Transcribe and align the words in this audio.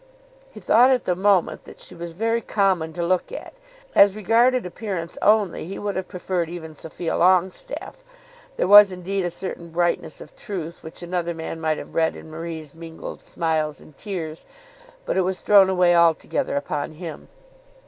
He 0.51 0.59
thought 0.59 0.89
at 0.89 1.05
the 1.05 1.15
moment 1.15 1.65
that 1.65 1.79
she 1.79 1.93
was 1.93 2.13
very 2.13 2.41
common 2.41 2.91
to 2.93 3.05
look 3.05 3.31
at. 3.31 3.53
As 3.93 4.15
regarded 4.15 4.65
appearance 4.65 5.15
only 5.21 5.65
he 5.67 5.77
would 5.77 5.95
have 5.95 6.07
preferred 6.07 6.49
even 6.49 6.73
Sophia 6.73 7.15
Longestaffe. 7.15 8.03
There 8.57 8.67
was 8.67 8.91
indeed 8.91 9.25
a 9.25 9.29
certain 9.29 9.69
brightness 9.69 10.19
of 10.19 10.35
truth 10.35 10.81
which 10.81 11.03
another 11.03 11.35
man 11.35 11.61
might 11.61 11.77
have 11.77 11.93
read 11.93 12.15
in 12.15 12.31
Marie's 12.31 12.73
mingled 12.73 13.23
smiles 13.23 13.79
and 13.79 13.95
tears, 13.95 14.47
but 15.05 15.17
it 15.17 15.21
was 15.21 15.41
thrown 15.41 15.69
away 15.69 15.95
altogether 15.95 16.55
upon 16.55 16.93
him. 16.93 17.27